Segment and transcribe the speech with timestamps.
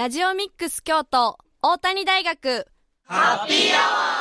[0.00, 2.66] ラジオミックス京都大谷大学。
[3.04, 4.16] ハッピーアワ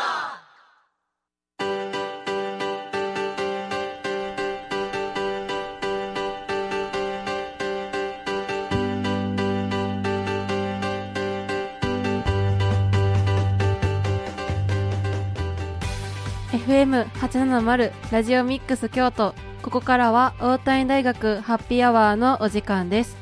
[16.52, 19.34] ー FM870 ラジオミックス京都。
[19.62, 23.19] ここからは大谷大学ハッピーアワーのお時間です。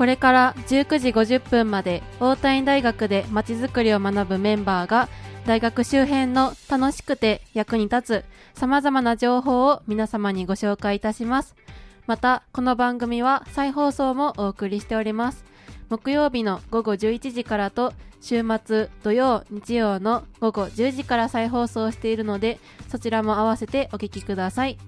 [0.00, 5.10] これから19時50分まで大谷大学でまちづくりを学ぶメンバーが
[5.44, 8.24] 大学周辺の楽しくて役に立
[8.54, 11.54] つ様々な情報を皆様にご紹介いたします。
[12.06, 15.44] またこの番組は再放送もお送りしております。
[15.90, 24.78] 木曜日の午後11時からと週末土曜日曜の午後10時から再放送しているのでそちらも合わせてお聞きください。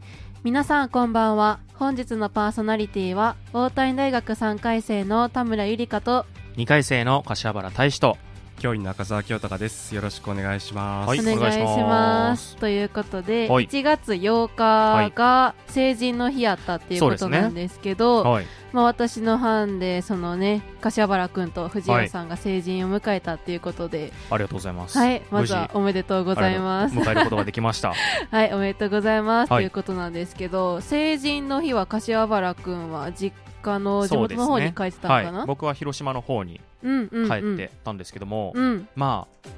[0.44, 1.60] 皆さんこんばんは。
[1.74, 8.18] 本日のパーソナリティは大谷大学3回生の田村ゆりかと2回生の柏原大使と。
[8.62, 9.92] 教員中澤清隆です。
[9.92, 12.50] よろしくお願いします、はいお願いしまます。
[12.50, 13.66] すということで、はい。
[13.66, 18.46] 1月8日が成人の日やったっていうことなんですけど、はい。
[18.72, 24.96] まあ、私の班でそのね柏原君と藤尾さんが成人を迎えたっていうことで、ありがとうございます。
[24.96, 26.94] はい、まずは無事おめでとうございます。
[26.96, 27.92] 迎えることができました。
[28.30, 29.64] はい、おめでとうございます、はい。
[29.64, 39.48] ということなんですけど、成人の日は柏原君は実家の地元の方に帰ってたのかな、はい、僕は広島の方にうんうん、うん、帰ってたんですけども、うん、まあ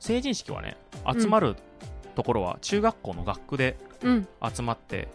[0.00, 0.76] 成人式はね
[1.12, 1.56] 集まる
[2.14, 5.08] ところは中学校の学区でうん、集まって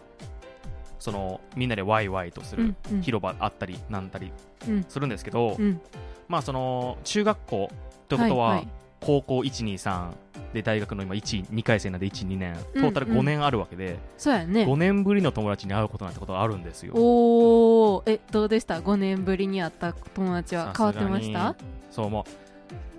[0.98, 4.32] そのみんなでワイワイとするうん、うん、広場あったりなんたり
[4.68, 4.84] うん。
[4.88, 5.80] するんですけど、うん、
[6.28, 7.70] まあその中学校
[8.08, 8.68] ということは、はいはい。
[9.00, 10.10] 高校123
[10.52, 12.54] で大学の今1 2回生なんで12年。
[12.74, 14.64] トうんータル5年あるわけで、そうやね。
[14.64, 14.76] 5。
[14.76, 16.92] 年ぶりの友達に会うことなんてことがあるんですよ。
[16.96, 20.72] おー、え、どうでした ?5 年ぶりに会った友達は？
[20.76, 21.54] 変わってました？
[21.90, 22.32] そうもう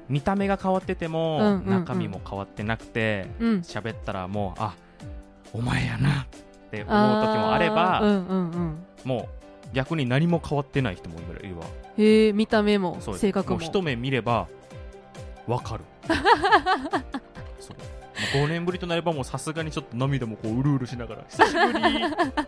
[0.07, 1.69] 見た目が変わってても、うんうんうん。
[1.81, 3.49] 中身も変わってなくてうん。
[3.59, 4.73] 喋ったらもうあ
[5.53, 6.25] お前やなっ
[6.71, 8.77] て思う時もあればーうんうんうん。
[9.03, 9.27] も
[9.71, 11.65] う逆に何も変わってない人もいるわ
[11.97, 13.57] へえ、見た目も性格も。
[13.57, 14.47] う一目見れば
[15.47, 15.83] わかる
[17.61, 17.77] そう。
[18.33, 22.05] 5年ぶりとなればもうさすがにちょっと涙もこううるうるしながら久しぶり。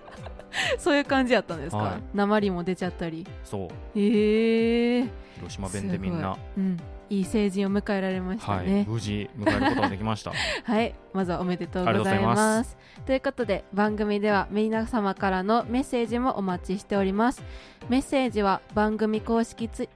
[0.77, 2.03] そういう感じやったんですか、はい。
[2.13, 3.25] 鉛も出ちゃったり。
[3.43, 3.99] そう。
[3.99, 5.09] へえ。
[5.43, 6.77] 広島弁でみんなうん。
[7.09, 8.85] いい成人を迎えられましたはい、ね。
[8.87, 10.31] 無事迎えることができました
[10.63, 12.33] はい、まずはおめでとうございま。
[12.33, 17.43] ますということで番組では皆様からのメッセージもお待ちしております。
[17.89, 19.89] メッセージは番組公式ツ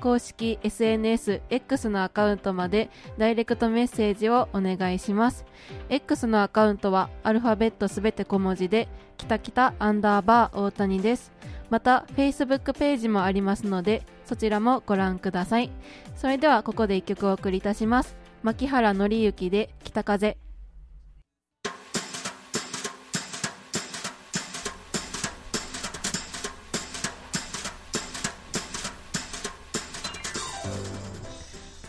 [0.00, 5.46] 公式 SNS X のアカウントまでダイレクトメッセージをお願いします。
[5.88, 8.86] X のアカウントはアルファベットすべて小文字で
[9.16, 11.32] きたきたアンダーバー大谷です。
[11.70, 15.70] また Facebook ページもありますのでそちらもご覧ください。
[16.16, 18.16] それではここで一曲お送りいたします。
[18.42, 20.36] 牧原紀之で北風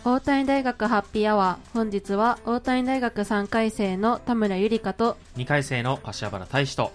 [0.06, 6.92] 大谷大学ハッピーアワー本日は大谷大学3回生の田村ゆりかと2回生の柏原大志と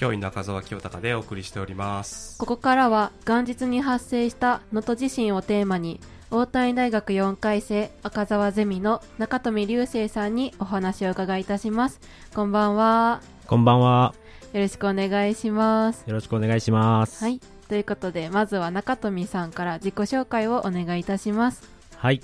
[0.00, 2.38] 教員中澤清隆でお送りしております。
[2.38, 6.00] ここからは元日に発生した能登地震をテーマに
[6.30, 12.00] 大谷大学4回生赤澤ゼミの中富隆生さんにお話を伺いいたします。
[12.34, 13.20] こんばんは。
[13.46, 14.14] こんばんは。
[14.54, 16.04] よろしくお願いします。
[16.06, 17.22] よろしくお願いします。
[17.22, 17.38] はい。
[17.68, 21.68] ということでまずは中富さんから自己紹介をお願いいたします。
[21.96, 22.22] はい。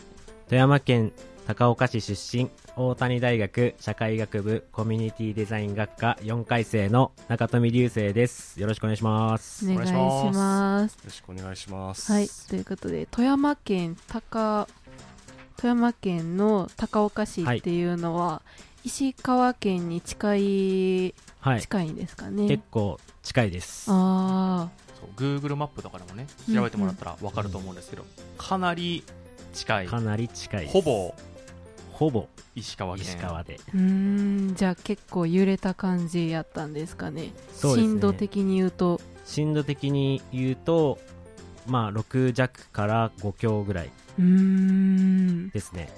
[0.49, 1.13] 富山県
[1.47, 8.61] 高岡市出身、大谷大学社会学部コミュニティデザイン学科4回生の中富隆生です。
[8.61, 9.65] よろしくお願いします。
[9.65, 14.69] お願いしますよろしくお願いしますはいということで富山県高
[15.57, 18.43] 富山県の高岡市っていうのは、
[18.85, 21.63] 石川県に近いはい。
[21.63, 23.87] 近いんですかね、結構近いです。
[23.89, 24.69] あ
[25.01, 28.05] そう Google マップとかでもねうん調べてもらったら分かると思うんですけど、
[28.37, 29.03] かなり
[29.55, 30.67] 近いかなり近い。
[30.67, 31.15] ほぼ
[31.97, 33.05] ほぼ石川県。
[33.07, 33.57] 石川で。
[33.57, 37.33] ーうーんじゃあ結構揺れた感じやったんですかね。
[37.53, 37.93] そうですね。
[37.95, 39.01] 震度的に言うと。
[39.25, 40.99] 震度的に言うと、
[41.67, 45.49] まあ6弱から5強ぐらいうーん。
[45.49, 45.89] ですね。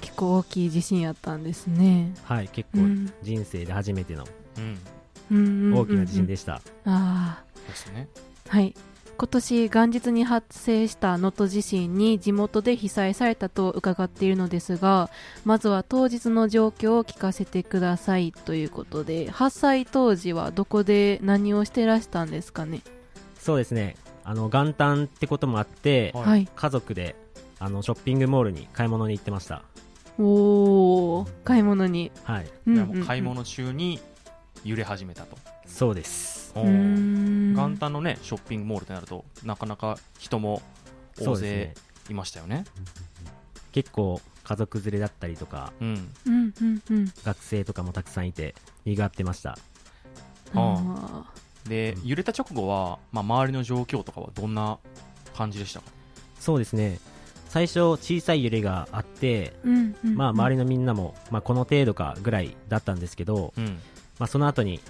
[0.00, 2.12] 結構大きい地震やったんですね。
[2.24, 2.48] はい。
[2.48, 3.12] 結構うん。
[3.22, 4.24] 人生で初めての
[4.58, 4.78] うん。
[5.30, 5.78] うんうんうんうん。
[5.78, 6.60] 大きな地震でした。
[6.84, 8.08] あですね。
[8.48, 8.74] あはい
[9.16, 15.10] 今年元日に発生した能登地震に地元で被災されたと伺っているのですが
[15.44, 22.82] まずは当日の状況を聞かせてくださいということで発災当時はどこで何をしてらしたんですかね？
[23.38, 23.96] そうですね。
[24.24, 27.14] あの、元旦ってこともあって、はいはい家族で、
[27.58, 29.62] あのショッピングモールに買い物に行ってました
[30.18, 32.10] おお買い物に。
[32.24, 32.46] はい
[33.06, 34.00] 買い物中に
[34.64, 35.36] 揺れ始めたと。
[35.66, 36.43] そうです。
[36.62, 40.62] 元旦のね、ショッピングモールってなると、なかなか人も
[41.20, 41.74] 大勢
[42.08, 42.64] いましたよね。
[43.72, 46.08] 結構家族連れだったりとかうん。
[46.26, 47.12] うんうんうん。
[47.24, 48.54] 学生とかもたくさんいて
[48.84, 49.58] 賑わってました
[50.54, 51.24] あ
[51.66, 54.78] で、揺れた直後は、まあ、周りの状況とかはどんな
[55.34, 55.86] 感じでしたか？
[56.38, 57.00] そうですね
[57.48, 60.14] 最初小さい揺れがあってーうんうん。
[60.14, 60.56] まあ周り。
[60.56, 63.80] りのみんなも、まあ、この程度かぐらいだったんですけど、うん。
[64.18, 64.80] まあ、その後に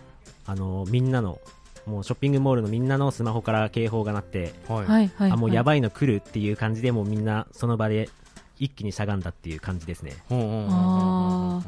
[0.46, 1.40] あのみんなの
[1.86, 4.86] もうショッピングモールのみんなのスマホから警報が鳴って、はい。
[4.86, 5.30] はいはい。
[5.30, 5.64] あもうやい。
[5.64, 8.08] ばいの来るっていう感じでもうみんなその場で
[8.58, 11.62] 一気にしゃがんだっていう感じですねほうほうほうほうあ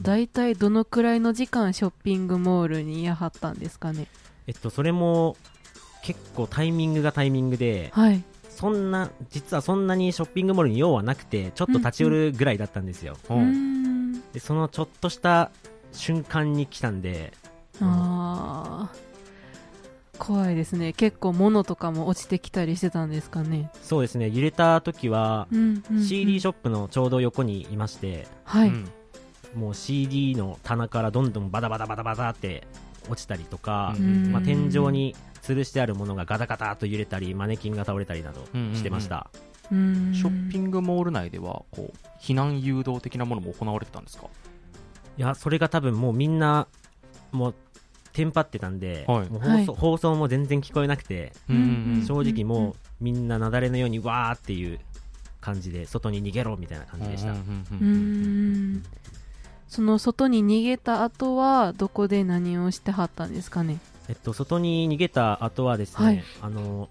[0.00, 4.06] 大体どのくらいの時間ショッピングモールにいやはったんですかね？
[4.46, 5.36] えっとそれも
[6.02, 8.22] 結構タイミングがタイミングではい。
[8.48, 15.52] そんな実はそんなにショッピングモールに用はなくてちょっと立ち寄るぐらいだったんですよ、うーほうんでそのちょっとした
[15.92, 17.32] 瞬間に来たんで
[17.80, 18.98] あー。
[20.18, 20.92] 怖いですね。
[20.92, 23.70] 結構物とかも落ちてきたりしてたんですかね。
[23.82, 24.28] そうですね。
[24.30, 26.04] 揺れた時はうんうんうん。
[26.04, 28.68] CD ショップのちょうど横にいましてはい。
[28.68, 28.88] うん。
[29.54, 32.66] もう CD の棚からどんどんバタバタバタバタって
[33.08, 34.32] 落ちたりとか、うん。
[34.32, 38.40] まあ、天井に吊るしてあるものがガタガタと揺れたりマネキンが倒れたりなど
[38.74, 39.30] してました、
[39.70, 40.14] うーん。
[40.14, 44.26] ショッピングモール内では、こう、避難誘導的なものも行われてたんですか？
[45.16, 46.66] いやそれが多分もうみんな
[47.32, 47.54] もう
[48.18, 49.30] テンパってたんで、はい。
[49.30, 49.66] もう放送はい。
[49.66, 51.32] 放送も全然聞こえなくて、
[52.04, 54.80] 正直もうみんな雪崩のようにわーっていう
[55.40, 57.36] 感じで外に逃げろみたいな感じでした、
[59.68, 63.78] その外に逃げた後はどこで何をしてはったんですかね？
[64.08, 66.24] えっと、外に逃げた後はですね、はい。
[66.42, 66.88] あの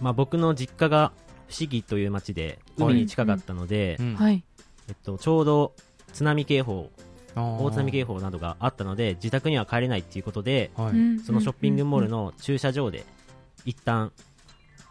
[0.00, 1.12] まあ、僕の実家が
[1.48, 5.74] 不思議という町で海に近かったので、えっと、ちょうど
[6.12, 6.90] 津波警報
[7.34, 10.92] 大津波警報などがあったので自宅には帰れないっていうことではい。
[10.92, 11.20] うん。
[11.20, 13.04] そのショッピングモールの駐車場で
[13.64, 14.12] 一旦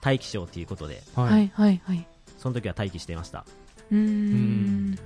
[0.03, 2.07] 待機しようということでははいいはいはい。
[2.38, 3.45] その時は待機していました。
[3.91, 4.97] うーん。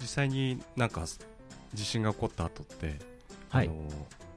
[0.00, 1.04] 実際になんか
[1.74, 2.98] 地震が起こった後って、
[3.48, 3.66] はい。
[3.66, 3.88] あの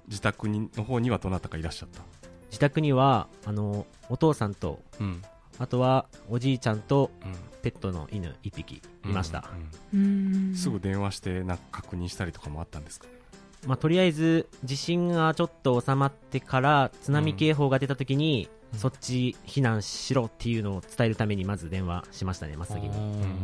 [0.08, 2.02] 自宅にの方にはどなたかいらっしゃった、
[2.48, 5.24] 自宅にはあのお父さんとうん。
[5.60, 7.36] あとはおじいちゃんとうん
[7.72, 9.50] ペットの犬1匹いました、
[9.94, 10.00] うん。
[10.00, 13.08] うーんすぐ電話してなんか確認したりとかもあったんですか
[13.66, 18.80] まあ、とりあえず地震がちょっと収まってから津波警報が出た時に、うん。
[18.80, 22.90] そっち避難しろっていうのを伝えるためにまず電話しましたね真っ先に。
[22.90, 22.96] うー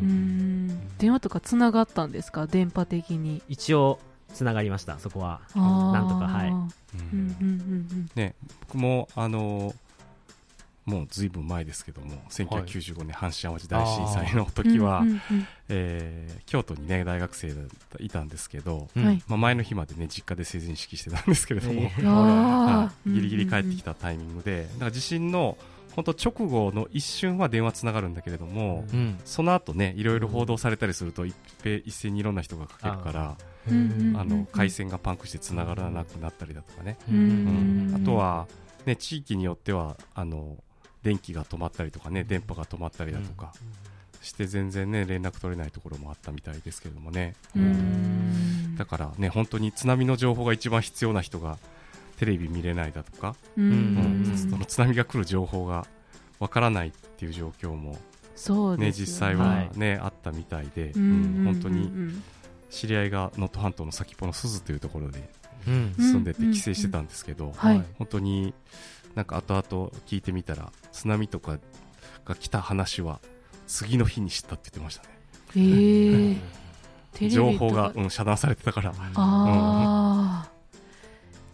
[0.05, 0.97] ん。
[0.97, 2.45] 電話とかつながったんですか？
[2.45, 3.41] 電波的に。
[3.49, 3.99] 一応
[4.33, 5.41] つながりましたそこは。
[5.55, 6.49] なんとかはい。
[6.49, 6.69] うんうん
[7.11, 8.35] うんね、
[8.67, 9.73] 僕もあの
[10.85, 15.47] もうずいぶん前ですけども1995年阪神・淡路大震災のうん時は、うんうん。
[15.69, 17.55] えー京都にね大学生が
[17.99, 22.05] いたんですけど、まあ、前の日までね実家で成人式してたんですけれども、えー。
[22.09, 22.13] あ
[22.83, 23.13] はーい。
[23.15, 25.57] ギリギリ帰ってきたたタイミングで、だから地震の
[25.95, 29.19] 本当直後の一瞬は電話つながるんだけれども、うん。
[29.25, 33.37] その後ねいろいろ報道されたりすると一平一斉にいろんな人がかけるから
[33.69, 36.97] うんあの回線がパンクしてつながらなくなったりだとかね、
[37.95, 38.47] あとは、
[38.85, 40.57] ね、地域によってはあの
[41.03, 43.53] 電気が止まったりとかね電波が止まったりだとか
[44.21, 48.75] して全然ね連絡取れないところもあったみたいですけれどもね、うん。
[48.77, 51.57] だからね本当に津波の情報が一番必要な人が
[52.17, 53.65] テレビ見れないだとか、うん。
[53.65, 55.85] うんその津波が来る情報が
[56.39, 57.97] わからないっていう状況も、
[58.77, 62.23] ね実際はね、あったみたいで、ううんん本当にうん
[62.69, 65.29] 知り合いが能登半島の先っぽの鈴というところで
[65.65, 67.83] 住んでて帰省してたんですけど、はい。
[67.99, 68.53] 本当に
[69.15, 69.63] なんか後々
[70.07, 71.59] 聞いてみたら津波とか
[72.25, 73.19] が来た話は
[73.67, 75.09] 次の日に知ったって言ってましたね。
[75.55, 76.39] えー。
[77.29, 77.57] 情か？
[77.59, 78.89] 報が、うん、遮断されてたから。
[78.89, 80.49] ああ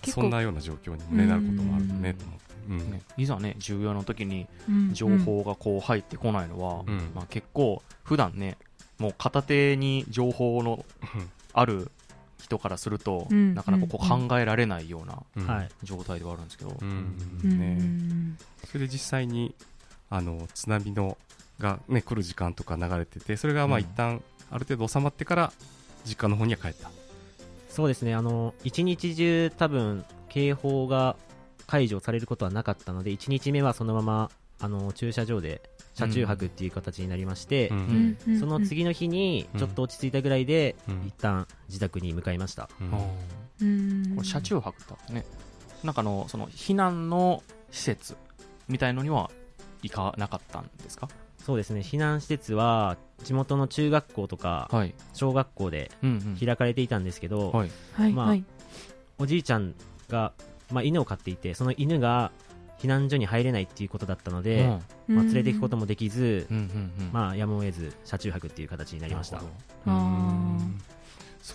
[0.02, 0.22] 結構。
[0.22, 2.92] そんなような状況にも、ね、なることもあるねと思って、うん。
[2.92, 4.94] ねいざね重要な時にうん。
[4.94, 7.12] 情報がこう入ってこないのは、うん。
[7.14, 8.58] まあ、結構普段ね
[8.98, 10.86] もう片手に情報の
[11.54, 11.92] ある
[12.50, 17.16] 人からすると、うんなかなかこううん考えられないような状態ではあるんですけど、うん。
[17.44, 17.60] うん。
[17.60, 19.54] ね、それで実際に
[20.10, 21.18] あの津波の
[21.60, 23.84] が、ね、来る時間とか流れててそれがまあうん。
[23.84, 25.54] 一旦ある程度収まってから
[26.06, 26.90] 実家の方には帰った、
[27.70, 28.16] そうですね。
[28.16, 31.16] あの一日中多分警報が
[31.68, 35.62] 解除されることはなかったので1日目はそのままあの駐車場で
[36.08, 38.18] 車中泊っていう形になりまして、うん。
[38.40, 41.08] その次の日にちょっと落ち着いたぐらいで、うん。
[41.08, 42.88] 一旦自宅に向かいました、うん。
[42.88, 43.66] う
[44.10, 44.16] ん。
[44.16, 45.26] これ車中泊ってね。
[45.84, 48.18] なんかあのその避難の施設
[48.68, 49.30] みたいのには
[49.82, 51.08] 行かなかったんですか？
[51.38, 51.80] そうですね。
[51.82, 54.94] 避難施設は地元の中学校とかはい。
[55.14, 55.92] 小学校で。
[56.40, 57.52] 開かれていたんですけど、
[58.14, 58.44] まあはい。
[59.18, 59.74] おじいちゃん
[60.08, 60.34] が、
[60.72, 62.32] まあ、犬を飼っていてその犬が
[62.80, 64.70] 避難所に入れないっていうことだったので、
[65.10, 65.16] うん。
[65.16, 66.92] まあ、連れていくこともできず、うん。
[67.12, 69.40] まあ、やむを得ず車中泊っていう形になりました。
[69.40, 69.48] そっ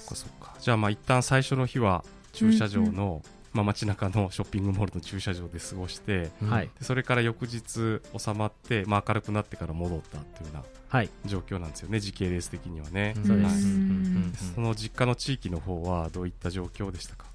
[0.05, 0.55] かそっか。
[0.61, 6.71] じゃあまあ一旦最初の日は駐車場の、まあ、街中のショッピングモールの駐車場で過ごしてはい。
[6.79, 8.01] でそれから翌日収
[8.35, 11.11] まって、まあ、明るくなってから戻ったっていうようなはい。
[11.27, 12.01] 状況なんですよね。
[12.01, 13.55] 時系列的にはね、そうです。
[13.55, 13.65] はい。
[13.65, 17.27] んその実家の地域の方はどういった状況でしたか？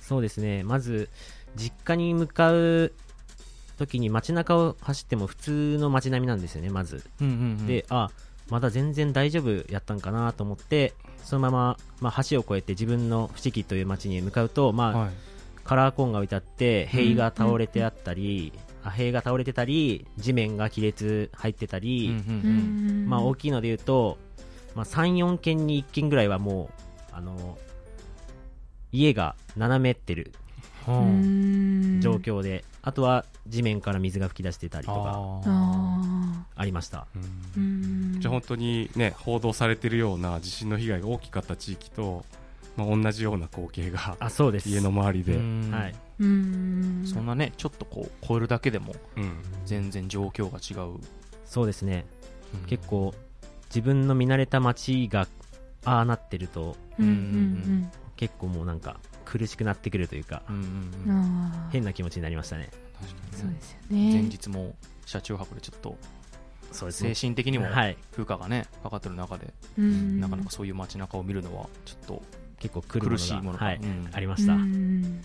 [0.00, 0.62] そうですね。
[0.62, 1.08] まず
[1.56, 2.92] 実家に向かう
[3.78, 7.66] 時に街中を走っても普通の街並みなんですよねまずうんうんうん。
[7.66, 8.10] で、あ
[8.50, 15.10] まだ全然大丈夫やったんかなと思ってそのまま、まあ、橋を越えて自分の伏木という町に向かうと、まあはい。
[15.64, 24.16] カラーコーンが置いてあって塀が倒れてあったり、あ塀が倒れてたり地面が亀裂入ってたり、うんうんまあ、大きいので言うと、
[24.74, 26.70] まあ、34軒に1軒ぐらいはも
[27.10, 27.58] うあの
[28.92, 30.32] 家が斜めってる
[30.86, 31.77] うん。
[32.00, 35.20] 状況で、あとは地面から水が噴き出してたりとか
[36.54, 37.06] ありました。
[38.18, 42.24] じゃあ本当にね報道されてるような地震の被害が大きかった地域と、
[42.76, 44.68] まあ、同じような光景があそうです。
[44.68, 45.70] 家の周りで、うん。
[45.72, 47.02] はい、うん。
[47.04, 49.32] そんなね、ちょっとこう、超えるだけでもうん。
[49.64, 50.98] 全然状況が違う。
[51.44, 52.06] そうですね。
[52.54, 52.60] うん。
[52.66, 53.14] 結構
[53.68, 55.26] 自分の見慣れた街が
[55.84, 57.06] ああなってるとうん。
[57.06, 57.90] うん。
[58.16, 62.70] 結構もうなんか苦しくなってくるというかうんうんううん変な気持ちになりましたね。
[62.98, 63.38] 確かにね。
[63.38, 65.96] そうですよ前ね日も車中泊でちょっと
[66.72, 67.96] そうで精神的にもはい。
[68.12, 70.20] 負荷がねかかってる中で、うん。
[70.20, 72.22] なかなかそういう街中を見るのはちょっと
[72.58, 74.08] 結構苦しいものが、はいうん。
[74.12, 75.22] ありました、うん。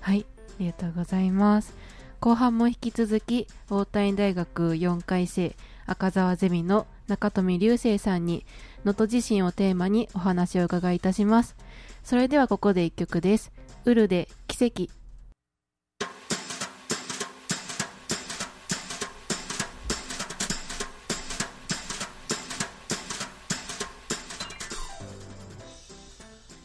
[0.00, 0.24] はい。
[0.28, 1.74] ありがとうございます。
[2.20, 5.54] 後半も引き続き大谷大学4回生
[5.86, 8.46] 赤澤ゼミの中富隆生さんに
[8.84, 11.54] 能登地震をテーマにお話をお伺いいたします
[12.04, 13.50] それではここで一曲です。
[13.86, 14.88] ウルで奇跡。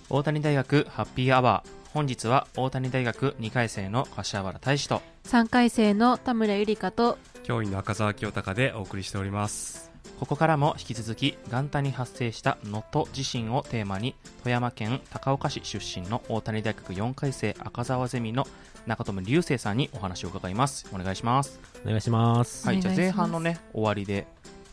[0.09, 18.47] 大谷大学ハッピーアワー本日は大谷大学2回生の柏原大志と3回生の田村ゆりかと教員の赤澤清隆でお送りしておりますここからも引き続き元旦に発生した能登地震をテーマに富山県高岡市出身の大谷大学4回生赤澤ゼミの
[18.85, 20.87] 中富隆生さんにお話を伺います。
[20.93, 21.59] お願いします。
[21.85, 22.65] お願いします。
[22.67, 24.27] はい、じゃあ前半のね終わりで、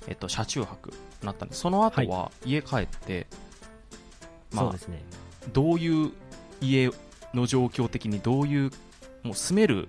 [0.09, 3.27] えっと、車中泊になったんでその後は家帰って、
[4.53, 5.03] まあそうですね。
[5.53, 6.13] どういう
[6.61, 6.91] 家
[7.35, 8.71] の状況的にどういう
[9.23, 9.89] もう住める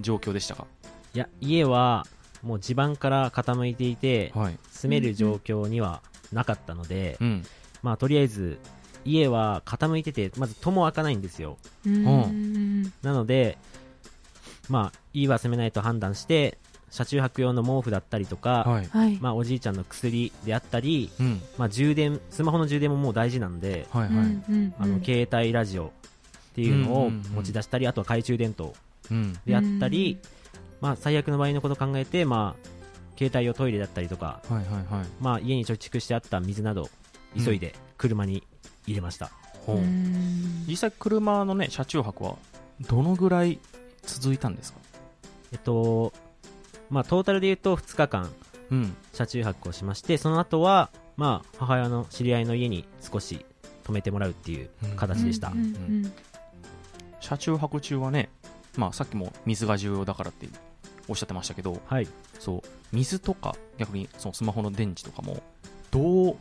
[0.00, 0.66] 状況でしたか？
[1.14, 2.06] いや家は
[2.42, 6.02] もう地盤から傾いていてはい、住める状況には
[6.32, 7.44] なかったので、うん、
[7.82, 8.58] まあとりあえず
[9.04, 11.56] 家は傾いててまず戸も開かないんですよ。
[11.86, 12.82] うん。
[13.02, 13.58] なので
[14.68, 16.58] まあ家は住めないと判断して
[16.90, 19.18] 車中泊用の毛布だったりとか、はい、はい。
[19.20, 25.90] まあ、おじいちゃんの薬であったり、うん、まあ、充電スマホの充電ももう大事なんで、はいはい、うんうんあの携帯ラジオっ
[26.54, 28.74] ていうのをうんうんうん持ち出したり、あとは懐中電灯
[29.10, 30.18] うん、であったり、
[30.80, 32.68] まあ、最悪の場合のことを考えて、まあ、
[33.18, 35.06] 携帯用トイレだったりとか、はいはいはい。
[35.20, 36.88] まあ、家に貯蓄してあった水など
[37.36, 38.44] 急いで車に
[38.86, 39.30] 入れました、
[39.66, 39.76] ほう。
[39.78, 40.64] うん。
[40.68, 42.36] 実際車のね車中泊は
[42.88, 43.58] どのぐらい
[44.02, 44.78] 続いたんですか？
[45.52, 46.12] えっと
[46.90, 48.30] まあ、トータルで言うと2日間
[48.70, 48.96] うん。
[49.12, 53.44] 車中泊をしましてその後はまあ母親の知り合いの家に少し
[53.82, 56.12] 泊めてもらうっていう形でした、うんうん
[57.20, 58.30] 車中泊中はね、
[58.76, 60.46] まあ、さっきも水が重要だからって
[61.08, 62.08] おっしゃってましたけどはい。
[62.38, 62.62] そう
[62.92, 65.42] 水とか逆にそのスマホの電池とかも
[65.90, 66.36] どう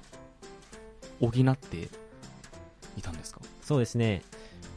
[1.20, 1.90] 補って
[2.98, 3.42] いたんですか？
[3.62, 4.22] そうですね。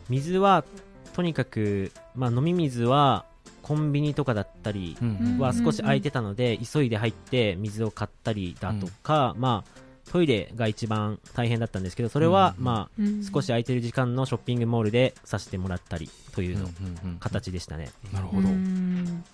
[0.09, 0.65] 水は
[1.13, 3.25] とにかく、まあ、飲み水は
[3.63, 9.81] コンビニとかだったりうんは少し空いてたので、急いで入って水を買ったりだとか、まあ
[10.11, 13.23] トイレが一番大変だったんですけどそれは、うんまあうん。
[13.23, 16.71] 少し空いてる時間のショッピングモールでさせてもらったりというの、うん
[17.05, 17.19] うんうん。
[17.21, 17.91] 形でしたね。
[18.13, 19.25] なるほど、うん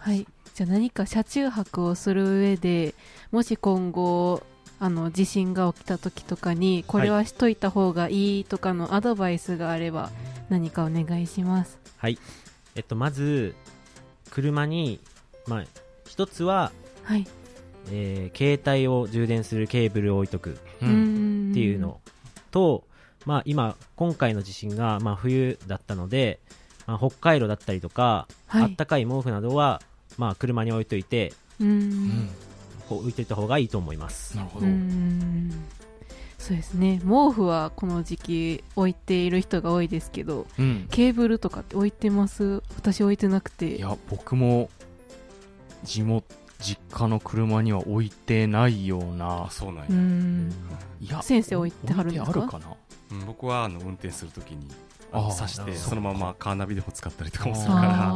[0.00, 0.26] はい。
[0.54, 2.94] じゃあ何か車中泊をする上で
[3.30, 4.42] もし今後
[4.80, 10.10] あの地震が起きた時とかにこれはしといた方がいいとかのアドバイスがあれば
[10.48, 11.78] 何かお願いします。
[11.96, 12.18] はい。
[12.74, 13.54] えっとまず
[14.30, 15.00] 車に
[15.46, 15.64] まあ
[16.06, 16.72] 一つは、
[17.04, 17.26] はい。
[17.90, 20.58] えー携帯を充電するケーブルを置いとく。
[20.80, 22.00] っていうの
[22.50, 22.84] と、
[23.26, 26.40] まあ、今、今回の地震が、まあ、冬だったので、
[26.86, 28.62] まあ、北海道だったりとか、はい。
[28.64, 29.82] あったかい毛布などは、
[30.20, 31.78] まあ、車に置いといて、ううん。
[31.80, 32.28] ん
[32.88, 34.36] こう置いていた方がいいと思います。
[34.36, 35.50] なるほど、うん。
[36.38, 36.98] そうですね。
[37.02, 40.88] 毛布はこの時期置いている人が多いですけどうん。
[40.90, 42.62] ケーブルとかって置いてます？
[42.76, 43.76] 私置いてなくて。
[43.76, 44.68] いや僕も
[45.84, 46.26] 地元
[46.58, 50.52] 実家の車には置いてないようなあそうなんや、うん。
[51.00, 52.30] いや先生置いてはるんですか？
[52.30, 52.76] 置いてあるかな？
[53.12, 54.68] うん僕はあの運転するときに
[55.12, 58.14] 挿してそのままカーナビでも使ったりとかもするから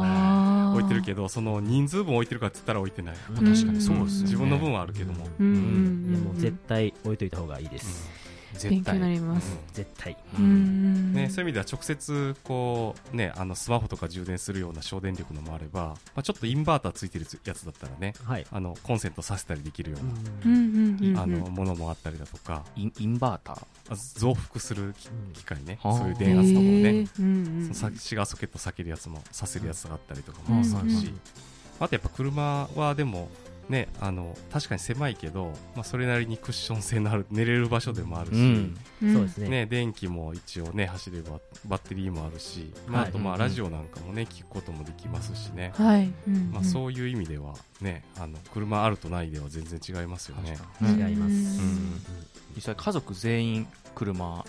[0.75, 3.35] 置いてるけどその人数分置いてるかって言ったら置いてない、うん。
[3.35, 4.23] 確かにそうですよね。
[4.23, 5.47] 自分の分はあるけども、うん。
[5.47, 5.49] う
[6.17, 6.23] ん。
[6.23, 8.09] もう絶対置いといた方がいいです、
[8.63, 9.57] 勉強になります。
[9.73, 10.17] 絶対。
[10.37, 11.11] ううん。
[11.11, 20.11] んね、そういう意味では直接こう、ね、あのスマホとか充電するような省電力のもあれば、まあ、ちょっとインバーターついてるやつだったらねはい、あのコンセントさせたりできるような、
[20.45, 22.63] うんうんうんうんあのものもあったりだとか。
[22.75, 23.65] インインバーター？
[23.89, 30.55] あ増幅する機機械ね、はあそういう電圧とかもね、うんうんそのさシガーソケット避けるやつもさせるやつがあったりとかうん。
[30.55, 31.19] もあるし、うん
[31.77, 33.29] あとやっぱ車はでも
[33.69, 38.71] ねあの確かに狭いけど、まあ、それなりにクッション性のある 寝れる場所でもあるし、
[39.13, 39.49] そうですね。
[39.49, 43.09] ね、電気も一応ね走ればバッテリーもあるし、まあ、はい。
[43.09, 46.11] あとまあうんラジオなんかもね聞くこともできますしね、はい。
[46.27, 50.57] うんまあ、そういう意味ではねあの車あるとないでは全然違いますよね。
[50.81, 51.31] 違います、
[51.61, 52.01] うん。
[52.55, 54.45] 実際家族全員車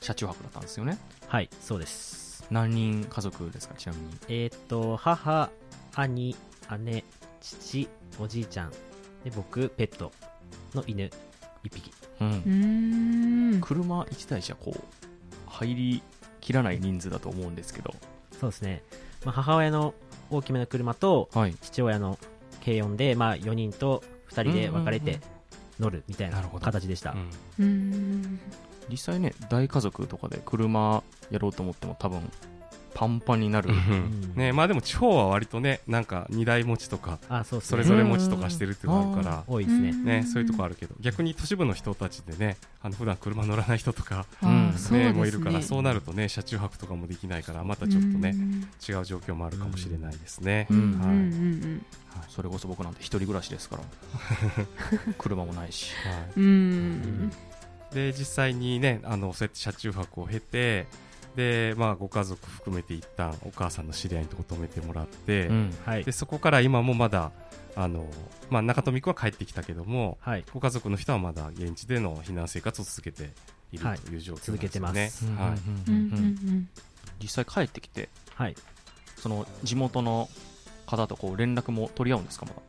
[0.00, 0.98] 車中泊だったんですよね？
[1.26, 2.44] はいそうです。
[2.50, 3.74] 何人家族ですか？
[3.76, 4.10] ちなみに。
[4.28, 5.50] えーっと母
[5.94, 6.36] 兄
[6.80, 7.04] 姉
[7.42, 10.10] 父おじいちゃんで僕ペット
[10.74, 11.10] の犬
[11.64, 11.92] 一匹。
[12.20, 12.28] うん。
[12.28, 13.60] うーん。
[13.60, 14.80] 車1台じゃこう
[15.46, 16.02] 入り
[16.40, 17.94] きらない人数だと思うんですけど。
[18.40, 18.82] そうですね、
[19.24, 19.94] まあ、母親の
[20.30, 21.54] 大きめの車とはい。
[21.60, 22.18] 父親の
[22.64, 25.20] 軽4で、まあ、4人と2人で分かれて
[25.78, 27.14] 乗るみたいな形でした、
[27.58, 27.64] うん。
[27.64, 28.40] うん。
[28.88, 32.20] 実際ね大家族とかで車やろうと思っても多分
[32.94, 33.70] パンパンになる。
[33.72, 34.34] ん。
[34.36, 37.70] ねまあでも地方は割とねなんか荷台持ちとかあそうですね。
[37.70, 40.94] それぞれ持ちとかしてるっていうのがあるから、多いですね、ね、そういうとこあるけど。
[41.00, 45.12] 逆に都市部の人たちでねあの普段車乗らない人とか、ねね。
[45.12, 50.66] もういるからそうなるとね車中泊とかもできないからまたちょっとねうん違う状況もあるかもしれないですね。
[50.70, 50.76] うん。
[50.76, 51.12] うんうんう
[51.66, 51.86] ん
[52.28, 53.82] それこそ僕なんて一人暮らしですから。
[55.18, 55.92] 車もないし。
[56.04, 56.32] はい。
[56.36, 56.44] うん。
[56.44, 57.32] うん。
[57.92, 60.86] で実際にねあのそうやって車中泊を経て
[61.36, 66.04] で、まあ、ご家族含めて一旦お母さんの知り合いのとこ泊めてもらって、うんはい。
[66.04, 67.32] でそこから今もまだ
[67.74, 68.06] あの、
[68.50, 70.44] まあ、中富君は帰ってきたけどもはい。
[70.52, 73.30] ご家族の人はまだ現地での避難生活を続けて
[73.72, 74.16] いるはいとい。
[74.16, 74.50] う状況
[74.82, 75.38] なんですよね。
[75.38, 75.72] 続けてます。
[77.20, 78.54] 実際帰ってきてはい
[79.16, 80.28] その地元の
[80.84, 82.62] 方とこう連絡も取り合うんですかまだ？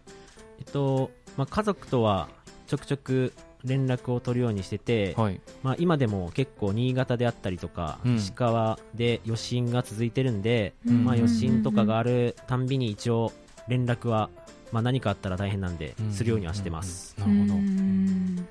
[0.59, 2.29] えっと、まあ、家族とは
[2.67, 5.39] ちょくちょく連絡を取るようにしてて、はい。
[5.61, 8.15] まあ、今でも結構新潟であったりとか、うん。
[8.15, 11.05] 石川で余震が続いてるんで、うん。
[11.05, 13.31] まあ、余震とかがあるたんびに一応
[13.67, 14.29] 連絡は、
[14.71, 16.11] まあ、何かあったら大変なんでうん。
[16.11, 17.53] するようにはしてます、なるほど。
[17.53, 18.47] うん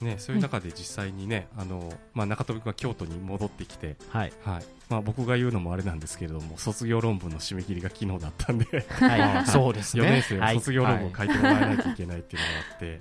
[0.00, 4.32] ね、そういう中で実際にね、あのまあ、中富君が京都に戻ってきて、はい。
[4.44, 4.64] はい。
[4.88, 8.86] まあ、僕が言うのもあれなんですけれども卒業論文の締め切りが昨日だったんで。
[8.88, 9.46] はい。
[9.46, 12.98] そうです4年ね生の卒業論文を書いてもらえないといけないっていうのがあって、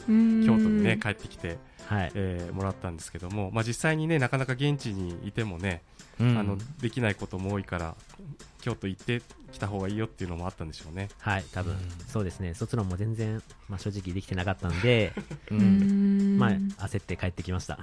[0.62, 2.12] 京都にね帰ってきて、はい。
[2.16, 5.82] えーもらったんですけども、まあ、実際にねなかなか現地にいてもね、
[6.20, 6.38] うん。
[6.38, 7.96] あのできないことも多いから
[8.66, 11.10] 京都行ってきた方がいいよっていうのもあったんでしょうね。
[11.20, 11.80] はい多分、うん。
[12.08, 12.56] そうですね。
[12.56, 15.14] 卒論も全然、まあ、正直できてなかったんで、
[15.52, 16.36] ううん。
[16.38, 16.50] んまあ、
[16.88, 17.78] 焦って帰ってきました。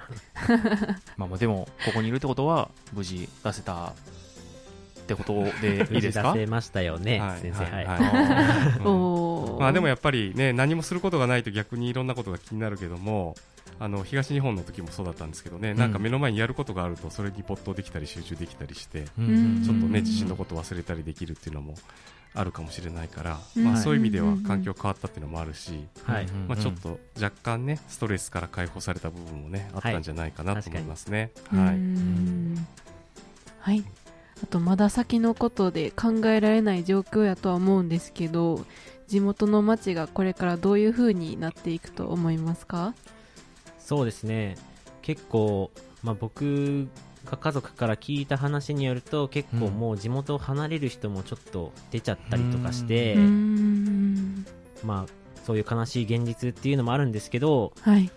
[1.17, 3.93] まあまあでもここにいるってことは無事出せたっ
[5.07, 6.33] てことで いいですか？
[6.33, 7.65] 無事出せましたよね、はい先生。
[7.65, 7.87] はい、はい。
[7.87, 8.87] あ うん。
[8.87, 9.61] おー。
[9.61, 13.37] まあでもやっぱりね何もすることがないと逆にいろんなことが気になるけども
[13.83, 19.23] あの東日本の時もそうだったんですけどね、なんか目の前にやることがあるとそれに没頭できたり集中できたりして、ーう
[19.61, 19.65] ん。
[19.65, 20.05] ちょっとねうん。
[20.05, 21.75] 自身のことを忘れたりできるっていうのも
[22.35, 23.65] あるかもしれないから、うん。
[23.65, 25.73] まあ、そういう意味ではうん環境変わったっていうのもあるし、
[26.07, 31.33] まあ、ちょっと若干ねストレスから解放された部分もねあったんじゃないかなと思いますね。
[31.53, 31.77] うはい。
[31.77, 32.67] ん。
[33.59, 33.85] はい。
[34.45, 38.65] あとまだ先のことで考えられない状況やとは思うんですけど
[39.09, 42.95] 地元の町がこれからどういう風になっていくと思いますか？
[43.85, 44.57] そうですね。
[45.03, 45.71] 結構、
[46.03, 46.89] まあ、僕
[47.25, 49.73] が家族から聞いた話によると結構うん。
[49.75, 54.47] もう地元を離れる人もちょっと出ちゃったりとかして、うん。
[54.85, 55.13] まあ、
[55.45, 58.11] そういう悲しい現実っていうのもあるんですけどはい。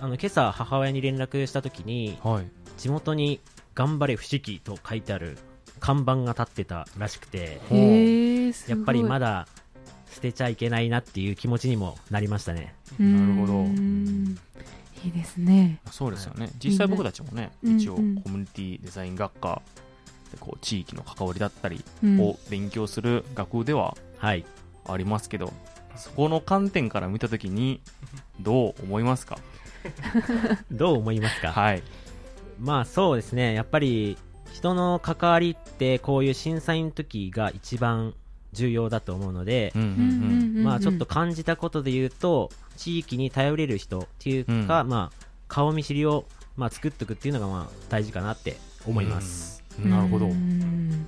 [0.00, 2.46] あの今朝母親に連絡した時にはい。
[2.78, 3.40] 地元に
[3.74, 5.38] 「頑張れ不思議」と書いてある
[5.78, 7.60] 看板が立ってたらしくて
[8.68, 9.46] やっぱりまだ
[10.10, 12.74] 捨てちゃいけないなっていう気持ちにもなりましたね。
[12.98, 13.52] なるほど。
[13.54, 14.38] うん
[15.04, 15.80] いいですね。
[15.90, 16.50] そうですよね。
[16.62, 18.14] 実際僕たちもねうん一応コうん。
[18.14, 19.62] ミュニティデザイン学科
[20.30, 22.20] でこう地域の関わりだったりうん。
[22.20, 24.44] を勉強する学部でははい。
[24.86, 25.52] ありますけど
[25.96, 27.80] そこの観点から見たときに
[28.40, 29.38] どう思いますか？
[30.72, 31.52] どう思いますか？
[31.52, 31.82] はい。
[32.60, 34.16] まあそうですね、やっぱり
[34.52, 38.14] 人の関わりってこういう震災の時が一番
[38.52, 46.24] 重要だと思うのでまあちょっと感じたことで言うと、地域に頼れる人っていうか、うまあ顔見知りを
[46.56, 48.56] まあ作っておくっていうのがまあ大事かなって
[48.86, 49.62] 思います。
[49.78, 49.90] うん。
[49.90, 50.26] なるほど。
[50.26, 51.06] うん。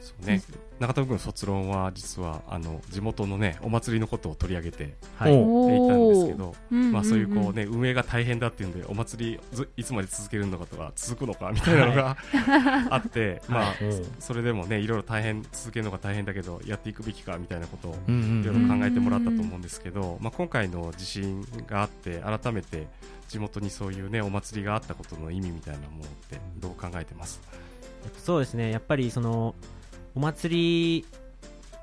[0.00, 0.42] そうね
[0.80, 5.32] 中田君の卒論は実はあの地元のねお祭りのことを取り上げてはい。
[5.32, 12.16] おいたんですけど、うんまあ、そういうこうね運営が大変だっていうんでお祭りずいつまで続けるのかとか続くのかみたいなのが
[12.90, 22.88] あって、まあうんそれでもねいろいろ大変続けるのが大変だけどやっていくべきかみたいなことをいろいろ考えてもらったと思うんですけど、まあ、今回の地震があって改めて
[23.28, 27.40] 地元にそういうねお祭りがあったことの意味みたいなものってどう考えてます？
[28.18, 29.54] そうですね、やっぱりその
[30.14, 31.06] お祭り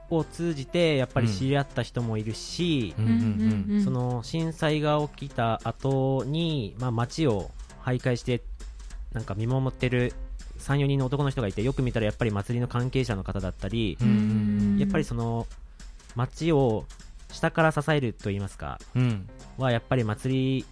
[0.10, 7.50] を通じてやっぱり知り合った人もいるし、うんその震災が起きた後に、まあ、街を
[7.84, 8.41] 徘徊して
[9.13, 10.13] なんか見守ってる
[10.60, 14.12] 34人の男の人がいてよく見たらやっぱり祭りの関係者の方だったり、うんう
[14.76, 14.78] ん。
[14.78, 15.48] やっぱりその
[16.15, 16.86] 街を
[17.32, 19.28] 下から支えるといいますかうん。
[19.58, 20.65] はやっぱり祭り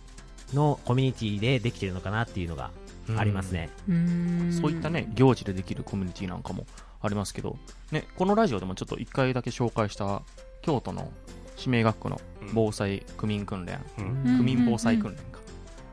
[0.53, 2.71] のコミュニティでできてるのかなっていうのが
[3.17, 3.69] ありますね。
[3.89, 4.59] うん。
[4.61, 6.65] そういったね行事でできるコミュニティなんかも
[7.01, 7.57] ありますけど、
[7.91, 10.21] ね、このラジオでもちょっと一回だけ紹介した
[10.61, 11.11] 京都の
[11.57, 12.21] 指名学区の
[12.53, 14.37] 防災区民訓練、うん。
[14.37, 15.39] 区民防災訓練か、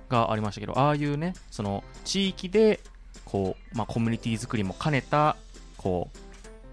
[0.09, 2.81] がありましたけどああいうねその地域で
[3.25, 5.37] こう、まあ、コミュニティ作りも兼ねた
[5.77, 6.19] こう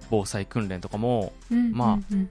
[0.10, 1.34] 防災訓練とかも
[1.72, 2.30] まあうん。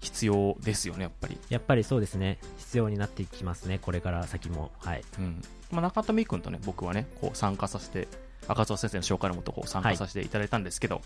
[0.00, 2.38] 必要ですよねやっぱり、やっぱりそうですね。
[2.58, 4.70] 必要になっていきますねこれから先も。
[4.78, 5.04] はい。
[5.18, 5.42] うん。
[5.72, 8.06] まあ、中富君とね僕はねこう参加させて
[8.48, 11.00] 赤澤先生の紹介のもとこう参加させていただいたんですけど、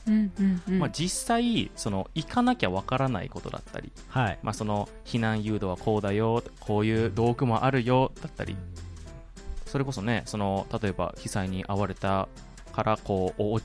[0.66, 4.38] まあ、実際その行かなきゃわからないことだったり、はい。
[4.42, 8.56] まあ、その避難誘導はこうだよこういう道具もあるよだったり
[9.66, 12.28] それこそねその例えば被災に遭われた
[12.72, 13.60] からこうお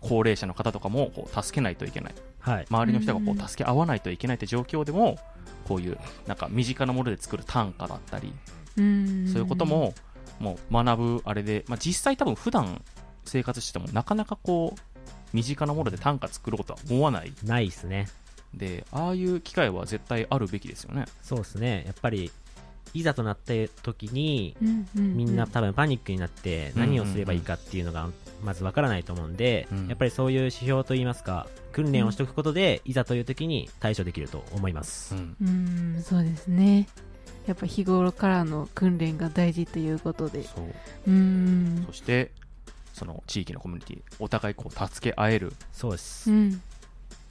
[0.00, 2.14] 高齢者の方とかもこう助けないといけない。
[2.40, 2.66] はい。
[2.70, 5.18] 周りの人がこう助け合わないといけないって状況でも
[5.66, 8.32] こういうなんか身近なもので作る短歌だったり
[8.76, 9.28] うん。
[9.28, 9.94] そういうことも
[10.38, 12.80] もう学ぶあれで、まあ、実際多分普段
[13.28, 14.80] 生活しててもなかなかこう
[15.32, 17.32] 身近なもので短歌作ろうとは思わない。
[17.44, 18.08] ないですね。
[18.54, 21.04] でああいう機会は絶対あるべきですよね。
[21.22, 21.84] そうですね。
[21.86, 22.30] やっぱり
[22.94, 25.16] いざとなった時にうんうんうん。
[25.16, 28.08] みんな多分パニックになって何をすればいいかっていうのが
[28.42, 29.86] まずわからないと思うんで、うん。
[29.88, 35.36] やっぱりそういう指標といいますか訓練をしておくことで、いざという時に対処できると思います、うん。
[35.40, 35.44] う
[35.98, 36.88] んそうですね。
[37.46, 40.44] やっぱ日頃からの訓練が大事ということで。
[40.44, 41.10] そう。
[41.10, 41.84] うん。
[41.86, 42.30] そして
[42.98, 45.52] その地域のコミュニティお互いこう助け合える。
[45.72, 46.60] そうです、うん。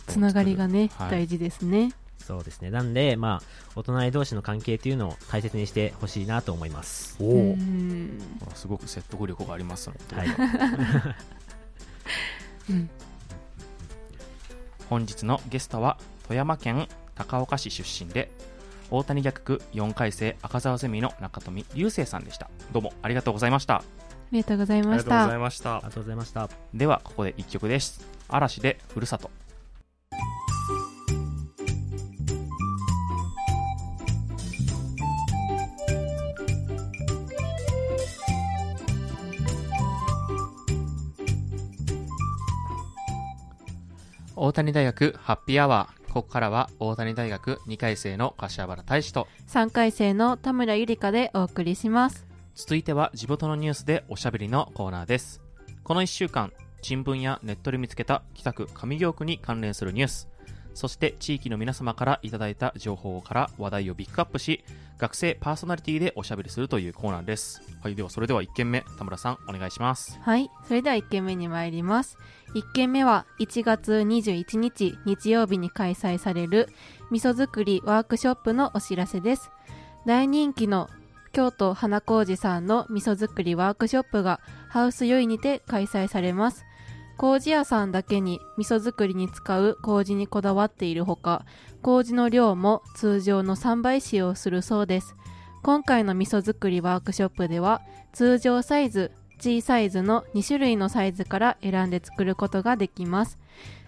[0.07, 1.11] つながりがね、はい。
[1.11, 1.91] 大事ですね。
[2.17, 2.71] そうですね。
[2.71, 7.17] なんでまあお隣同士の関係っていうのを大切にしてほしいなと思います。
[7.19, 8.19] おうん。
[8.55, 10.27] すごく説得力がありますので、はい。
[12.71, 12.89] うん。
[14.89, 18.31] 本日のゲストは富山県高岡市出身で
[18.89, 22.49] 大谷逆区4回生赤澤ゼミの中富隆星さんでした。
[22.71, 23.83] どうもありがとうございました
[24.27, 25.09] ありがとうございありました。
[25.09, 25.75] がとうございました。
[25.75, 26.49] ありがとうございました。
[26.73, 28.05] ではここで1曲です。
[28.27, 29.31] 嵐でふるさと。
[44.35, 45.97] 大谷大学ハッピーアワー。
[46.11, 49.27] ここからは大谷大学2回生の柏原大志と。
[49.47, 52.26] 3回生の田村ゆりかでお送りします
[52.57, 55.43] 続いては地元のニュースでおしゃべりのコーナーです。
[55.83, 60.27] この1週間新聞やネットで見つけた北区上京区に関連するニュース。
[60.73, 64.63] そして地域の皆様からいただいた情報から話題をピックアップし
[64.97, 67.61] 学生パーソナリティでおしゃべりするというコーナーです。
[67.83, 70.19] はいではそれでは1件目田村さんお願いします。
[70.19, 72.17] はいそれでは1件目に参ります。
[72.55, 76.69] 1件目は1月21日日曜日に開催される
[77.11, 79.51] 味噌作りワークショップのお知らせです。
[80.07, 80.89] 大人気の
[81.37, 86.65] 京都花小路さんの味噌作りワークショップがハウスヨイにて開催されます。
[87.15, 91.45] 麹屋さんだけに味噌作りに使う麹にこだわっているほか
[91.83, 95.13] 麹の量も通常の3倍使用するそうです。
[95.61, 103.37] 今回の味噌作りワークショップでは通常サイズ G サイズの2種類のサイズから選んで作ることができます。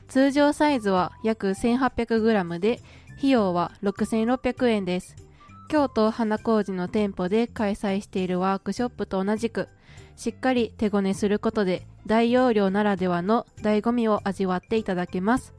[0.08, 2.80] 通常サイズは約 1800g で
[3.18, 5.29] 費用は6600円です。
[5.70, 9.70] 京都花小路の店舗で開催しているワークショップと同じく
[10.16, 15.54] しっかり手ごねすることで大容量ならではの醍醐味を味わっていただけます。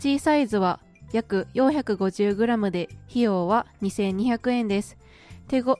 [0.00, 0.80] G サイズは
[1.12, 4.98] 約 450g で費用は2200円です。
[5.46, 5.78] 手ご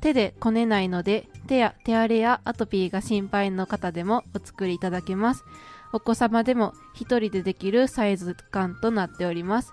[0.00, 5.44] 手でこねないので手や手荒れやアトピーが心配の方でもお作りいただけます。
[5.92, 9.72] お子様でも一人でできるサイズ感となっております。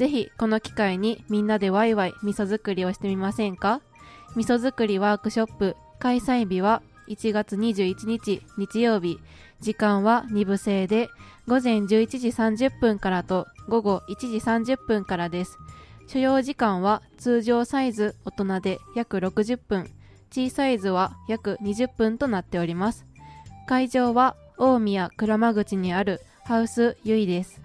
[0.00, 3.82] ぜひこの機会にみんなでワイワイ味噌作りをしてみませんか？
[4.34, 9.20] 味噌作りワークショップ開催日は1月21日日曜日。
[9.60, 11.10] 時間は2部制で
[11.46, 11.86] 午前11
[12.18, 15.58] 時30分からと午後1時30分からです。
[16.06, 19.90] 所要時間は通常サイズ大人で約60分。
[20.30, 23.04] 小サイズは約20分となっております。
[23.68, 27.60] 会場は大宮鞍馬口にあるハウスユイです。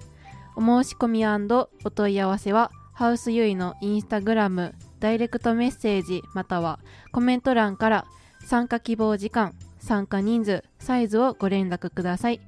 [0.55, 6.79] お申し込みお問い合わせはハウスユイのインスタグラムダイレクトメッセージまたは
[7.11, 8.05] コメント欄から
[8.45, 12.39] 参加希望時間参加人数サイズをご連絡ください。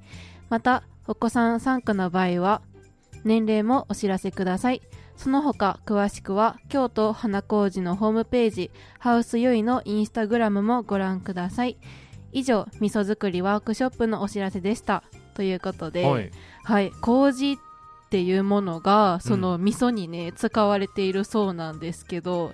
[0.49, 2.61] またお子さん参加の場合は
[3.23, 4.81] 年齢もお知らせください。
[5.15, 11.77] その他詳しくは京都花小路のホームページハウスユイのインスタグラムもご覧ください。
[12.31, 15.03] 以上味噌作りワークショップのお知らせでした。
[15.33, 16.31] ということで、はい。
[16.63, 17.57] はい、麹っ
[18.09, 22.53] ていうものがその味噌にね、使われているそうなんですけど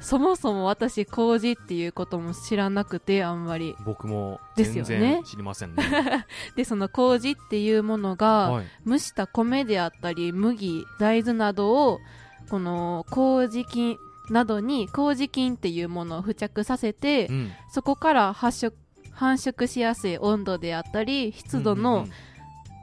[0.00, 3.76] そもそも私麹っていうことも知らなくてあんまり。
[3.84, 4.88] 僕もですよね。
[4.88, 6.26] 全然知りませんね。
[6.56, 8.66] でその麹っていうものが、はい。
[8.86, 12.00] 蒸した米であったり麦大豆などを
[12.48, 13.98] この麹菌
[14.30, 17.52] などに麹菌っていうものを付着させて、うん。
[17.70, 18.76] そこから発色
[19.12, 22.06] 繁殖しやすい温度であったり湿度の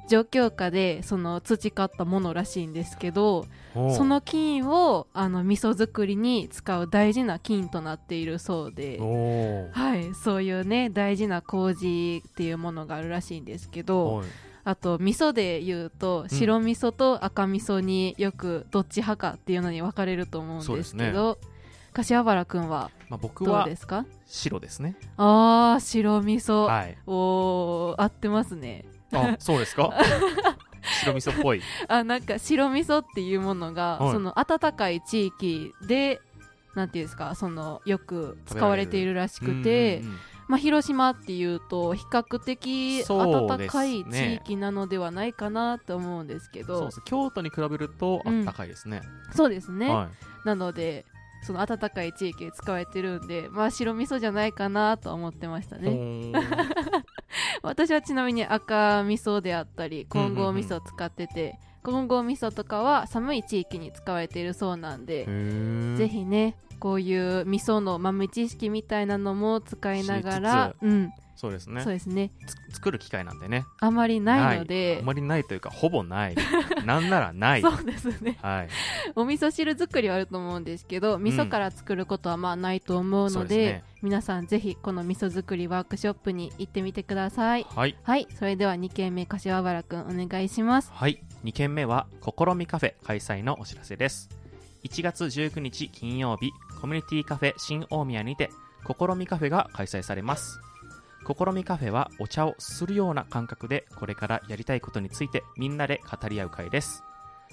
[0.10, 9.00] 状況下でその培ったものらしいんですけど、その菌をあの味噌作りに使う大事な菌となっているそうで
[9.72, 14.28] はい、そういうね大事な麹っていうものがあるらしいんですけど、はい。
[14.66, 16.30] あと味噌で言うとん。
[16.30, 21.40] 白味噌と赤味噌によくどっち派かっていうのに分かれると思うんですけど
[21.94, 24.06] 柏原くんはどうはですか？
[24.28, 24.96] 白ですね。
[25.18, 26.98] あー白味噌、はい。
[27.08, 29.92] おー合ってますねあそうですか？
[31.02, 31.62] 白味噌っぽい。
[31.88, 34.12] あなんか白味噌っていうものが、はい。
[34.12, 36.22] その暖かい地域で
[36.76, 40.20] なんていうんですかそのよく使われているらしくて、うんうんうん。
[40.50, 46.80] まあ、広島っていうと比較的暖かい地域なのではないかなと思うんですけど。
[46.80, 48.46] そうです京都に比べるとうん。
[48.46, 49.02] 暖かいですね、
[49.36, 50.10] そうですね、は
[50.46, 51.06] なので
[51.44, 56.32] その暖かい地域で使われてるんでまあ白味噌じゃないかなと思ってましたい、ね
[57.64, 65.26] 私はちなみに赤味噌であったり混合味噌を使ってて、混合味噌とかは寒い地域に使われているそうなんで、
[65.98, 71.84] ぜひねこういう味噌の豆知識みたいなのも使いながら知うんそうですね。
[71.84, 72.32] そうですね。
[72.70, 73.66] つ作る機会なんでね。
[73.80, 75.00] あまりないので。
[75.02, 76.36] あまりないというかほぼない。
[76.86, 77.62] なんならない。
[77.62, 78.38] そうですね。
[78.42, 78.70] はい。
[79.16, 83.84] お味噌汁作りはあると思うんですけど味噌から作ることはまあないと思うので,、そうですね。
[84.02, 87.66] 皆さんぜひこの味噌作りワークショップに行ってみてください。
[87.74, 87.96] はい。
[88.04, 88.28] はい。
[88.38, 90.92] それでは2軒目柏原くんお願いします。
[90.94, 91.24] はい。
[91.46, 94.30] 2件目は「試みカフェ」開催のお知らせです。
[94.84, 98.50] 1月19日金曜日コミュニティカフェ新大宮にて
[98.88, 100.60] 「試みカフェ」が開催されます
[101.30, 107.04] 試みカフェはお茶をするような感覚でこれからやりたいことについてみんなで語り合う会です。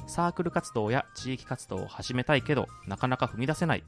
[0.06, 3.84] サークル活動や地域活動を始めたいけどなかなか踏み出せない。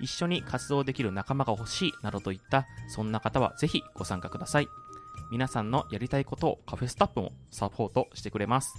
[0.00, 4.68] 一緒に活動できる仲間が欲しいなどといったそんな方はぜひご参加ください。
[5.30, 8.74] 皆さんのやりたいことをカフェスタッフもサポートしてくれます。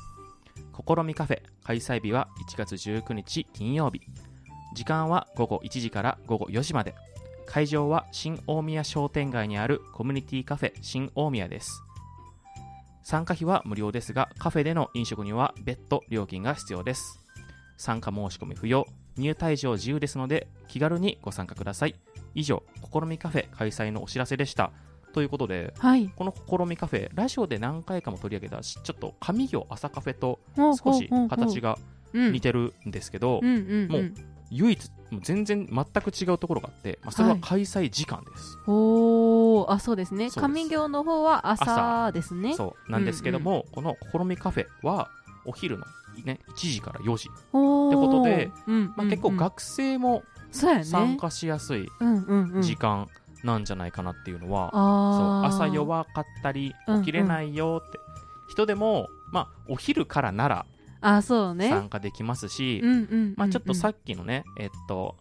[0.88, 4.02] 試みカフェ開催日は1月19日金曜日。
[4.76, 6.96] 時間は午後1時から午後4時まで。
[7.47, 11.81] 会場は新大宮商店街にあるコミュニティカフェ新大宮です。
[13.03, 17.19] 参加費は無料ですがカフェでの飲食には別途料金が必要です。
[17.77, 21.95] 参加申し込み不要入退場自由ですので気軽にご参加ください。
[22.36, 22.62] 以上
[22.93, 24.71] 試みカフェ開催のお知らせでした。
[25.13, 26.10] ということではい。
[26.10, 31.79] この試みカフェラジオで何回かも取り上げたしちょっと上行朝カフェと少し形が
[32.13, 33.49] うん似てるんですけど、も
[33.99, 34.13] う
[34.51, 40.29] 唯一全然全く違うところがあって、まあ、それは開催時間です、おーあそうですね。
[40.29, 42.53] 上行の方は朝ですね。
[42.55, 45.10] そうなんですけども、この試みカフェは
[45.45, 45.86] お昼の、
[46.25, 52.62] ね、1時から4時、ってことで、うんまあ、結構うんうん学生も参加しやすいうんうんうん。
[52.62, 53.07] 時間
[53.43, 55.51] なんじゃないかなっていうのは、あー。
[55.51, 57.01] そう朝弱かったりうんうん。
[57.01, 57.99] 起きれないよって、
[58.49, 60.65] 人でも、まあ、お昼からなら
[61.01, 61.69] あそうね。
[61.69, 62.81] 参加できますし、
[63.36, 65.15] まあ、ちょっとさっきのね、えっと、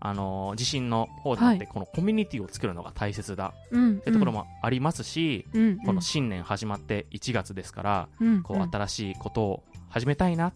[0.00, 5.78] あのー地震の方であって、はこのコミュニティを作るのが大切だうんってところもありますし、うんうん。
[5.78, 10.52] この新年始まって1月ですから、うんこう新しいことを始めたいな、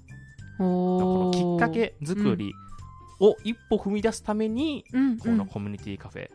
[0.58, 2.52] このきっかけ作り
[3.20, 5.18] を一歩踏み出すために、うんうん。
[5.18, 6.30] このコミュニティカフェ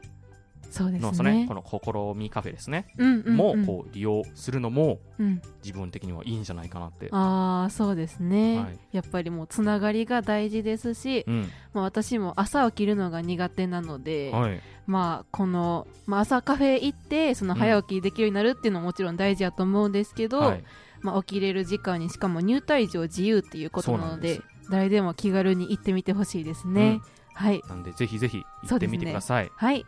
[0.72, 3.36] のそのねねこの試みカフェですね、うんうんうん。
[3.36, 5.42] もこう利用するのもうん。
[5.64, 7.10] 自分的にはいいんじゃないかなって。
[7.12, 8.80] ああそうですね、はい。
[8.92, 11.50] やっぱりもうつながりが大事ですし、うん。
[11.74, 14.62] まあ、私も朝起きるのが苦手なので、はい。
[14.86, 20.64] まあこの、まあ、朝カフェ行ってその早起きできるようになるっていうのももちろん大事だと思うんですけど、はい。
[21.02, 27.02] まあ、起きれる時間にしかも入退場自由っていうことなので誰でも気軽に行ってみてほしいですね、
[27.34, 27.62] はい。
[27.70, 29.86] なんでぜひぜひ行ってみてください、はい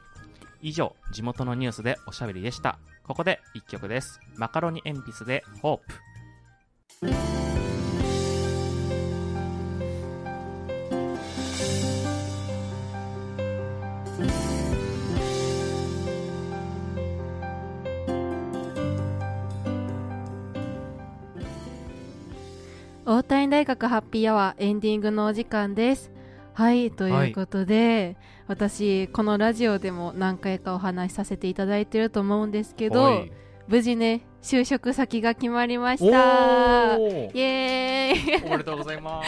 [0.62, 2.80] 以上地元のニュースでおしゃべりでした。
[3.04, 4.20] ここで一曲です。
[4.36, 6.10] マカロニ鉛筆でホープ
[23.06, 26.12] 大谷大学ハッピーアワーエンディングのお時間です。
[26.54, 33.32] はいということで、私このラジオでも何回かお話しさせていただいてると思うんですけどはい。
[33.68, 36.98] 無事ね就職先が決まりました。
[36.98, 38.46] おイーエーイ。
[38.48, 39.28] おめでとうございます。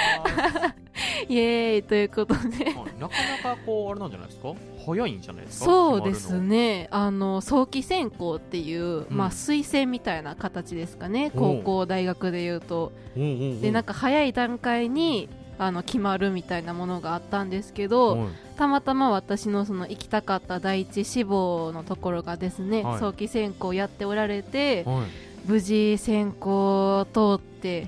[1.30, 2.40] イエーイということで。
[2.66, 2.76] はい。
[3.00, 4.54] なかなかこうあれなんじゃないですか？
[4.84, 5.66] 早いんじゃないですか？
[5.66, 6.88] そうですね。
[6.90, 9.06] あの早期選考っていう、うん。
[9.12, 11.32] まあ、推薦みたいな形ですかね。
[11.36, 12.92] お高校大学でいうと。
[13.16, 15.30] でなんか早い段階に
[15.62, 18.30] あの決まるみたいなものがあったんですけど、はい。
[18.58, 23.00] たまたま私のその行きたかった第一志望のところがですね、はい。
[23.00, 25.32] 早期選考やっておられてはい。
[25.46, 27.88] 無事選考を通って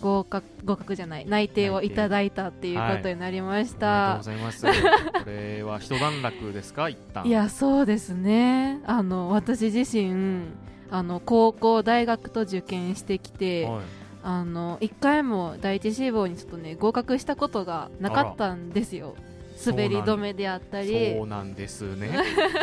[0.00, 4.64] 合格合格じゃない内定をいただいたっていうことになりましおめでとうたご、ざいます。
[4.66, 4.72] こ
[5.26, 7.26] れは一段落ですか、一旦。
[7.26, 8.80] いやそうですね。
[8.86, 10.44] あの私自身
[10.90, 13.82] あの高校大学と受験してきて、はい、
[14.24, 19.14] あの1回も第一志望にちょっとね合格したことがなかったんですよ。
[19.64, 21.14] 滑り止めであったり。
[21.16, 22.10] そうなんですね。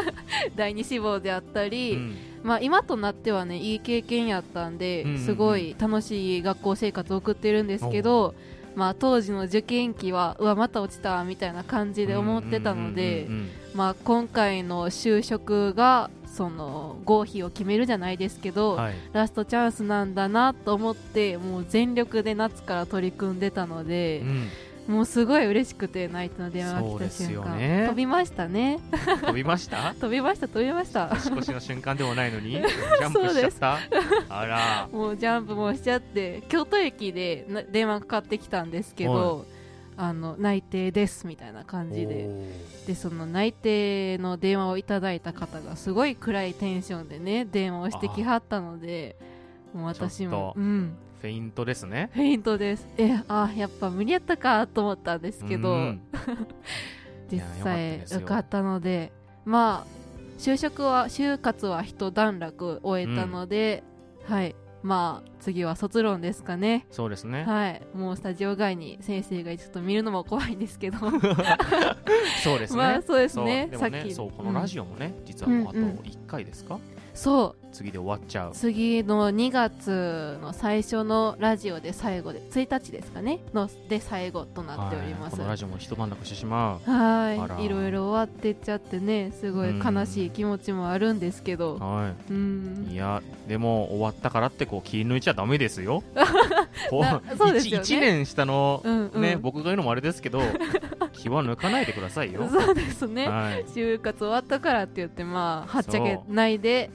[0.56, 2.16] 第二志望であったり、うん。
[2.44, 5.22] まあ、今となってはねいい経験やったんで、うんうんうん。
[5.26, 8.34] すごい楽しい学校生活を送ってるんですけど、
[8.76, 13.28] まあ、当時の受験期はうわまた落ちたみたいな感じで思ってたので、
[14.04, 24.50] 今回の就職がその合否を決めるじゃないですけど、うんはい、ラストチャンスなんだなと思ってもう全力で夏から取り組んでたのでう、ん。
[24.88, 27.86] もうすごい嬉しくてナイトの電話が来た瞬間、よね。
[27.88, 28.80] 飛びましたね。
[29.22, 29.94] 飛びました？
[30.02, 31.08] 飛びました飛びました。
[31.08, 33.78] 年越しの瞬間でもないのに、 ジャンプしちゃった？
[34.30, 39.46] あら、もうジャンプもしちゃって京都駅でな電話かかってきたんですけど、
[40.02, 42.28] あの内定ですみたいな感じで。
[42.88, 49.16] でその内定の電話をいただいた方がすごい暗いテンションでね電話をしてきはったので
[49.76, 50.98] もう私もうん。
[51.22, 52.10] フェイントですね。
[52.14, 52.88] フェイントです。
[52.98, 56.02] えあやっぱ無理やったかと思ったんですけど、うん。
[57.30, 59.12] い実際受かったので。
[59.46, 60.02] まあ
[60.40, 63.84] 就職は就活は一段落終えたので、
[64.26, 66.88] はいまあ次は卒論ですかね。
[66.92, 67.44] そうですね。
[67.44, 67.82] はい。
[67.94, 70.98] もうスタジオ外に先生がちょっと見るのも怖いんですけど。
[72.44, 72.78] そうですね。
[72.78, 73.70] まあそうですね。
[73.74, 75.96] さっきねそうこのラジオもね、実はもうあとうんうん。
[75.98, 76.80] 1回ですか、
[77.14, 78.52] そう次で終わっちゃう。
[78.54, 86.92] 次の2月の最初のラジオで最後で1日ですかねので最後となっておりますはいこのラジオも一段落してしまう。
[86.92, 92.94] はいいろいろ終わってっちゃってねすごい悲しい気持ちもあるんですけどはうんい。
[92.94, 96.04] いや、でも終わったからってこう気抜いちゃダメですよ。
[96.90, 100.42] こなそうですよね1年下のうんうんね、僕が言うのもあれですけど、
[101.14, 102.48] 気は抜かないでくださいよ。
[102.50, 103.66] そうですねはい。
[103.66, 106.90] 就活終わったからって言ってまあはっちゃけないで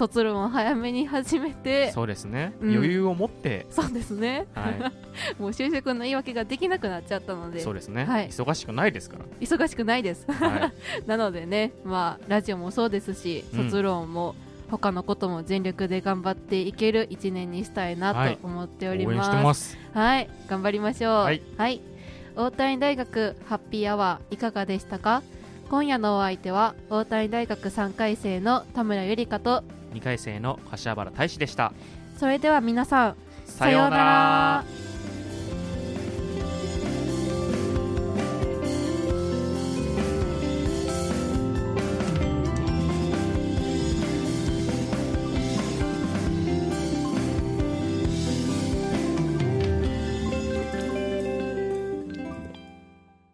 [0.00, 2.54] 卒論を早めに始めてそうですね。
[2.62, 2.74] うん。
[2.74, 4.46] 余裕を持って、そうですね。
[4.54, 4.90] は
[5.38, 7.52] もう就職の言い訳ができなくなっちゃったのい。
[7.52, 7.60] で。
[7.60, 8.06] そうですね。
[8.06, 8.28] はい。
[8.28, 10.24] 忙しくないですか忙しくないです。
[10.26, 10.34] ら。
[10.34, 10.72] はい。
[11.06, 13.64] なのでねまあラジオもそうですしうん。
[13.64, 14.34] 卒論も
[14.70, 18.36] 他のことも全力で頑張っていける一年にしたいなはい。
[18.38, 19.78] と思っており応援ます,、してます。
[19.92, 20.30] はい。
[20.48, 21.12] 頑張りましょう。
[21.24, 21.42] はい、
[22.36, 25.22] 大谷大学ハッピーアワーいかがでしたか？
[25.68, 29.62] 今夜のお相手は大谷大学3回生の田村ゆりかと
[29.92, 31.72] 2回生の柏原大志でした。
[32.18, 33.16] それでは皆さん
[33.46, 34.89] さようなら。